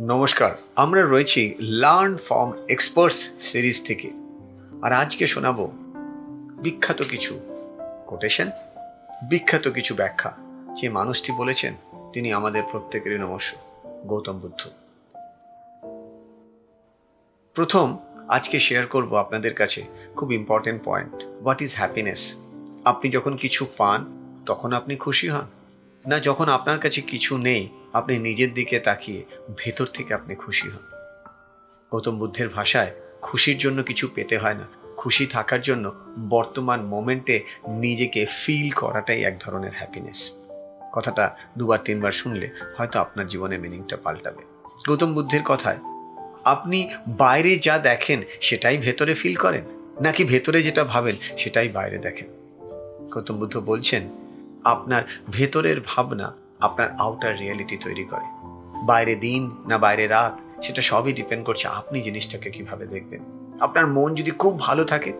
নমস্কার, 0.00 0.56
আমরা 0.76 1.02
রয়েছি 1.02 1.54
লার্ন 1.60 2.16
ফর্ম 2.16 2.52
এক্সপার্টস 2.68 3.28
সিরিজ 3.40 3.86
থেকে। 3.86 4.10
আর 4.82 4.92
আজকে 4.92 5.26
শোনাবো 5.26 5.72
বিখ্যাত 6.62 7.02
কিছু 7.02 7.40
কোটেশন 8.06 8.50
বিখ্যাত 9.28 9.68
কিছু 9.68 9.94
ব্যাখ্যা। 9.94 10.36
যে 10.80 10.88
মানুষটি 10.88 11.32
বলেছেন, 11.32 11.74
তিনি 12.12 12.32
আমাদের 12.32 12.62
প্রত্যেকেরই 12.70 13.18
নমস্য, 13.18 13.56
গৌতম 14.06 14.32
বুদ্ধ। 14.32 14.68
প্রথম, 17.54 17.98
আজকে 18.28 18.58
শেয়ার 18.58 18.86
করব 18.86 19.14
আপনাদের 19.14 19.54
কাছে 19.54 19.84
খুব 20.16 20.32
important 20.32 20.82
point 20.84 21.14
what 21.14 21.62
is 21.62 21.74
happiness 21.76 22.34
আপনি 22.84 23.10
যখন 23.10 23.36
কিছু 23.36 23.66
পান, 23.76 24.06
তখন 24.46 24.72
আপনি 24.72 24.96
খুশি 24.96 25.28
হন? 25.28 25.46
না, 26.06 26.18
যখন 26.18 26.48
আপনার 26.48 26.78
কাছে 26.78 27.00
কিছু 27.00 27.38
নেই 27.38 27.68
আপনি 27.94 28.18
নিজের 28.18 28.54
দিকে 28.54 28.78
তাকিয়ে 28.78 29.24
ভেতর 29.58 29.86
থেকে 29.86 30.14
আপনি 30.14 30.34
খুশি 30.34 30.68
হন। 30.68 30.84
গৌতম 31.90 32.18
বুদ্ধের 32.18 32.48
ভাষায় 32.48 32.90
খুশির 33.22 33.58
জন্য 33.58 33.82
কিছু 33.82 34.08
পেতে 34.14 34.38
হয় 34.38 34.54
না। 34.54 34.66
খুশি 34.96 35.26
থাকার 35.26 35.60
জন্য 35.60 35.94
বর্তমান 36.28 36.80
মোমেন্টে 36.82 37.40
নিজেকে 37.68 38.26
ফিল 38.44 38.70
করাটাই 38.70 39.24
এক 39.24 39.38
ধরনের 39.40 39.70
হ্যাপিনেস 39.74 40.32
কথাটা 40.92 41.36
দুবার, 41.58 41.78
তিনবার 41.84 42.12
শুনলে 42.12 42.50
হয়তো 42.76 43.00
আপনার 43.00 43.26
জীবনে 43.26 43.58
মিনিংটা 43.58 43.96
পাল্টাবে। 43.96 44.42
গৌতম 44.88 45.14
বুদ্ধের 45.14 45.42
কথায়, 45.44 45.78
আপনি 46.44 46.90
বাইরে 47.08 47.56
যা 47.56 47.78
দেখেন 47.78 48.22
সেটাই 48.40 48.76
ভেতরে 48.78 49.14
ফিল 49.14 49.34
করেন? 49.34 49.64
নাকি 50.02 50.24
ভেতরে 50.24 50.62
যেটা 50.62 50.84
ভাবেন 50.84 51.16
সেটাই 51.38 51.68
বাইরে 51.68 51.98
দেখেন? 51.98 52.28
গৌতম 53.14 53.36
বুদ্ধ 53.36 53.60
বলছেন, 53.60 54.02
আপনার 54.64 55.02
ভেতরের 55.30 55.80
ভাবনা 55.86 56.32
আপনার 56.64 56.88
আউটার 56.98 57.34
রিয়েলিটি 57.38 57.76
তৈরি 57.76 58.04
করে। 58.04 58.26
বাইরে 58.82 59.14
দিন 59.16 59.42
না 59.66 59.76
বাইরে 59.78 60.04
রাত, 60.06 60.34
সেটা 60.64 60.82
সবই 60.82 61.12
ডিপেন্ড 61.12 61.42
করছে 61.46 61.66
আপনি 61.68 61.98
জিনিসটাকে 62.00 62.48
কীভাবে 62.50 62.84
দেখবেন। 62.86 63.22
আপনার 63.60 63.86
মন 63.86 64.10
যদি 64.14 64.30
খুব 64.30 64.52
ভালো 64.58 64.82
থাকে, 64.84 65.10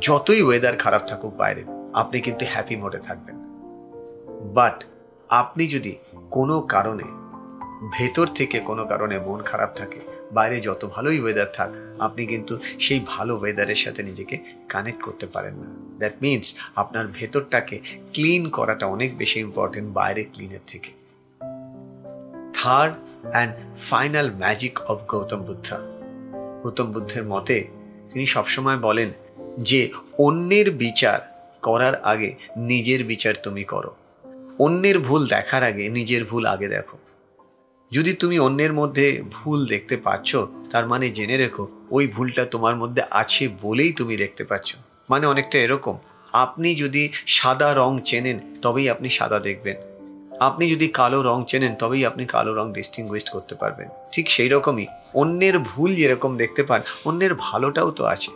যতই 0.00 0.42
ওয়েদার 0.42 0.76
খারাপ 0.76 1.02
থাকুক 1.06 1.32
বাইরে, 1.34 1.62
আপনি 1.94 2.20
কিন্তু 2.20 2.44
হ্যাপি 2.48 2.76
মোডে 2.76 2.98
থাকবেন। 2.98 3.36
বাট 4.54 4.78
আপনি 5.28 5.66
যদি 5.66 5.92
কোনো 6.30 6.56
কারণে, 6.74 7.06
ভেতর 7.98 8.26
থেকে 8.26 8.56
কোনো 8.60 8.82
কারণে 8.86 9.16
মন 9.18 9.38
খারাপ 9.42 9.70
থাকে 9.74 10.00
বাইরে 10.32 10.60
যত 10.60 10.82
ভালোই 10.92 11.20
ওয়েদার 11.20 11.46
থাক, 11.52 11.70
আপনি 11.98 12.26
কিন্তু 12.26 12.58
সেই 12.80 13.00
ভালো 13.06 13.32
ওয়েদারের 13.38 13.76
সাথে 13.76 14.02
নিজেকে 14.02 14.38
কানেক্ট 14.68 15.00
করতে 15.02 15.26
পারেন 15.26 15.54
না। 15.54 15.68
দ্যাট 15.98 16.12
মিনস 16.22 16.54
আপনার 16.76 17.06
ভেতরটাকে 17.06 17.76
ক্লিন 18.12 18.50
করাটা 18.50 18.86
অনেক 18.86 19.18
বেশি 19.18 19.40
ইম্পর্টেন্ট 19.40 19.88
বাইরে 19.92 20.24
ক্লিনের 20.24 20.64
থেকে। 20.66 20.90
Third 22.54 22.94
and 23.30 23.52
final 23.90 24.30
magic 24.30 24.80
of 24.80 24.98
Gautam 25.08 25.40
Buddha 25.42 25.78
Gautam 26.62 26.92
বুদ্ধের 26.92 27.24
মতে 27.24 27.64
তিনি 28.12 28.26
সবসময় 28.26 28.78
বলেন 28.78 29.10
যে, 29.58 29.90
অন্যের 30.18 30.70
বিচার 30.70 31.18
করার 31.62 31.94
আগে 32.02 32.34
নিজের 32.56 33.04
বিচার 33.04 33.34
তুমি 33.42 33.64
করো। 33.64 33.94
অন্যের 34.58 34.98
ভুল 34.98 35.26
দেখার 35.26 35.62
আগে 35.62 35.88
নিজের 35.88 36.24
ভুল 36.24 36.46
আগে 36.46 36.68
দেখো। 36.68 36.98
যদি 37.92 38.12
তুমি 38.12 38.38
অন্যের 38.38 38.72
মধ্যে 38.72 39.22
ভুল 39.30 39.66
দেখতে 39.66 39.96
পাচ্ছ, 39.96 40.36
তার 40.70 40.86
মানে 40.86 41.10
জেনে 41.10 41.36
রেখো, 41.36 41.68
ওই 41.90 42.06
ভুলটা 42.06 42.44
তোমার 42.44 42.76
মধ্যে 42.76 43.02
আছে 43.10 43.48
বলেই 43.62 43.92
তুমি 43.92 44.16
দেখতে 44.16 44.44
পাচ্ছ। 44.44 44.74
মানে 45.10 45.26
অনেকটা 45.26 45.58
এরকম। 45.58 45.98
আপনি 46.32 46.74
যদি 46.74 47.12
সাদা 47.26 47.74
রং 47.74 48.00
চেনেন, 48.04 48.40
তবেই 48.62 48.90
আপনি 48.90 49.08
সাদা 49.08 49.38
দেখবেন। 49.38 49.76
আপনি 50.40 50.70
যদি 50.70 50.88
কালো 50.88 51.22
রং 51.22 51.44
চেনেন, 51.48 51.74
তবেই 51.74 52.06
আপনি 52.06 52.26
কালো 52.26 52.54
রং 52.54 52.72
ডিস্টিংগুইস্ট 52.72 53.30
করতে 53.30 53.54
পারবেন। 53.54 53.88
ঠিক 54.12 54.30
সেই 54.30 54.48
রকমই 54.48 54.86
অন্যের 55.14 55.58
ভুল 55.58 55.94
যেরকম 55.94 56.36
দেখতে 56.36 56.62
পান, 56.62 56.82
অন্যের 57.04 57.34
ভালোটাও 57.34 57.90
তো 57.90 58.04
আছে। 58.04 58.30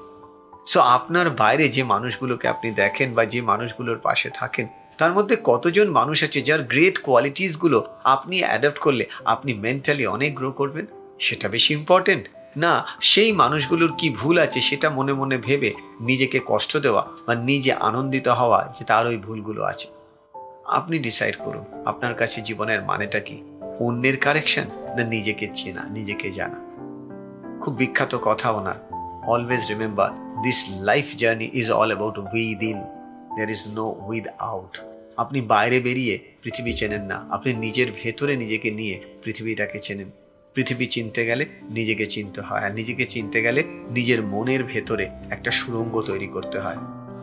সো 0.66 0.80
আপনার 0.80 1.30
বাইরে 1.30 1.68
যে 1.68 1.82
মানুষগুলোকে 1.82 2.48
আপনি 2.48 2.70
দেখেন 2.70 3.14
বা 3.14 3.24
যে 3.24 3.40
মানুষগুলোর 3.40 3.98
পাশে 3.98 4.30
থাকেন 4.34 4.66
তার 4.98 5.12
মধ্যে 5.12 5.36
কতজন 5.44 5.90
মানুষ 5.90 6.24
আছে 6.24 6.42
যার 6.42 6.62
গ্রেট 6.62 6.98
কোয়ালিটিসগুলো 6.98 7.86
আপনি 8.04 8.40
অ্যাডাপ্ট 8.40 8.78
করলে 8.78 9.06
আপনি 9.24 9.54
মেন্টালি 9.54 10.06
অনেক 10.06 10.34
গ্রো 10.34 10.52
করবেন? 10.52 10.86
সেটা 11.20 11.48
বেশি 11.48 11.74
ইম্পর্টেন্ট 11.74 12.28
না, 12.56 12.86
সেই 13.00 13.32
মানুষগুলোর 13.32 13.92
কি 13.98 14.10
ভুল 14.10 14.38
আছে 14.38 14.60
সেটা 14.60 14.90
মনে 14.90 15.12
মনে 15.12 15.38
ভেবে 15.38 15.74
নিজেকে 16.00 16.40
কষ্ট 16.46 16.76
দেওয়া 16.76 17.06
বা 17.26 17.34
নিজে 17.34 17.72
আনন্দিত 17.72 18.28
হওয়া 18.28 18.74
যে 18.78 18.84
তার 18.84 19.06
ওই 19.06 19.16
ভুলগুলো 19.16 19.62
আছে। 19.62 19.88
আপনি 20.66 20.98
ডিসাইড 20.98 21.34
করুন, 21.38 21.82
আপনার 21.84 22.14
কাছে 22.14 22.40
জীবনের 22.40 22.82
মানেটা 22.82 23.20
কি? 23.20 23.42
অন্যের 23.80 24.16
কারেকশন 24.16 24.64
না 24.96 25.04
নিজেকে 25.04 25.48
চেনা, 25.54 25.84
নিজেকে 25.90 26.30
জানা? 26.30 26.60
খুব 27.60 27.74
বিখ্যাত 27.74 28.18
কথা 28.22 28.50
ওনার। 28.50 28.74
Always 29.26 29.68
remember 29.68 30.42
this 30.42 30.64
life 30.80 31.16
journey 31.16 31.50
is 31.52 31.70
all 31.70 31.86
about 31.86 32.18
with 32.18 32.76
there 33.36 33.50
is 33.50 33.62
no 33.68 33.96
without 34.38 34.80
আপনি 35.16 35.40
বাইরে 35.40 35.80
বেরিয়ে 35.80 36.18
পৃথিবী 36.42 36.72
চেনেন 36.72 37.02
না। 37.02 37.26
আপনি 37.30 37.54
নিজের 37.54 37.86
ভেতরে 38.02 38.36
নিজেকে 38.36 38.70
নিয়ে 38.70 39.00
পৃথিবীটাকে 39.22 39.78
চেনেন। 39.78 40.10
পৃথিবী 40.54 40.86
চিনতে 40.86 41.26
গেলে 41.26 41.46
নিজেকে 41.70 42.06
চিনতে 42.06 42.40
হয় 42.40 42.60
আর 42.60 42.74
নিজেকে 42.74 43.06
চিনতে 43.06 43.42
গেলে 43.42 43.62
নিজের 43.66 44.22
মনের 44.22 44.64
ভেতরে 44.64 45.08
একটা 45.30 45.50
সুরঙ্গ 45.50 46.02
তৈরি 46.02 46.26
করতে 46.26 46.58
হয়। 46.58 46.76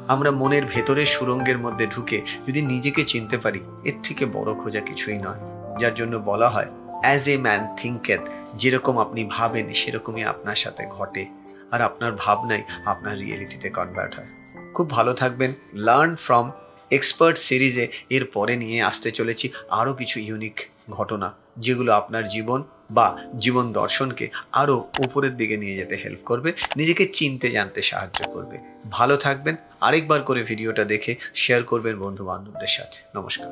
আমরা 0.08 0.32
মনের 0.32 0.66
ভেতরে 0.66 1.06
সুরঙ্গের 1.06 1.58
মধ্যে 1.58 1.88
ঢুকে 1.88 2.22
যদি 2.48 2.62
নিজেকে 2.62 3.04
চিনতে 3.04 3.38
পারি, 3.38 3.60
এর 3.84 3.94
থেকে 4.04 4.26
বড় 4.26 4.54
খোঁজা 4.54 4.80
কিছুই 4.80 5.18
নয়। 5.18 5.40
যার 5.80 5.96
জন্য 5.96 6.18
বলা 6.18 6.50
হয় 6.50 6.68
অ্যাজ 7.02 7.30
এ 7.30 7.38
ম্যান 7.38 7.76
থিঙ্কেন 7.78 8.20
যেরকম 8.56 8.98
আপনি 8.98 9.26
ভাবেন, 9.30 9.74
সেরকমই 9.74 10.24
আপনার 10.24 10.56
সাথে 10.56 10.86
ঘটে। 10.86 11.26
আর 11.72 11.82
আপনার 11.82 12.12
ভাবনাই 12.12 12.64
আপনার 12.86 13.20
রিয়েলিটিতে 13.20 13.70
কনভার্ট 13.70 14.16
হয়। 14.16 14.43
খুব 14.74 14.88
ভালো 14.90 15.14
থাকবেন। 15.14 15.52
লার্ন 15.88 16.16
ফ্রম 16.16 16.46
এক্সপার্ট 16.92 17.38
সিরিজে 17.38 17.86
এর 18.10 18.24
পরে 18.26 18.54
নিয়ে 18.56 18.80
আসতে 18.82 19.10
চলেছি 19.12 19.46
আরও 19.70 19.94
কিছু 19.94 20.18
ইউনিক 20.20 20.58
ঘটনা, 20.90 21.28
যেগুলো 21.58 21.92
আপনার 21.94 22.24
জীবন 22.28 22.60
বা 22.92 23.08
জীবন 23.40 23.66
দর্শনকে 23.74 24.26
আরও 24.52 24.76
উপরের 25.00 25.34
দিকে 25.38 25.56
নিয়ে 25.58 25.76
যেতে 25.76 25.96
হেল্প 25.96 26.22
করবে, 26.26 26.50
নিজেকে 26.78 27.04
চিনতে, 27.14 27.48
জানতে 27.52 27.82
সাহায্য 27.82 28.20
করবে। 28.34 28.58
ভালো 28.90 29.16
থাকবেন, 29.18 29.56
আরেকবার 29.82 30.22
করে 30.22 30.42
ভিডিওটা 30.44 30.84
দেখে 30.84 31.12
শেয়ার 31.36 31.62
করবেন 31.64 31.96
বন্ধু 32.00 32.24
বান্ধবদের 32.26 32.68
সাথে। 32.68 32.98
নমস্কার। 33.16 33.52